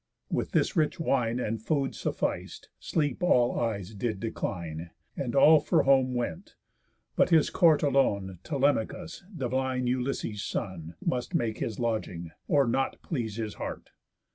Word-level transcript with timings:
With 0.31 0.49
this 0.53 0.75
rich 0.75 0.99
wine 0.99 1.39
And 1.39 1.61
food 1.61 1.91
suffic'd, 1.91 2.69
sleep 2.79 3.21
all 3.21 3.59
eyes 3.59 3.93
did 3.93 4.19
decline, 4.19 4.89
And 5.15 5.35
all 5.35 5.59
for 5.59 5.83
home 5.83 6.15
went; 6.15 6.55
but 7.15 7.29
his 7.29 7.51
court 7.51 7.83
alone 7.83 8.39
Telemachus, 8.43 9.23
divine 9.31 9.85
Ulysses' 9.85 10.41
son, 10.43 10.95
Must 11.05 11.35
make 11.35 11.59
his 11.59 11.77
lodging, 11.77 12.31
or 12.47 12.65
not 12.65 12.99
please 13.03 13.35
his 13.35 13.53
heart. 13.61 13.91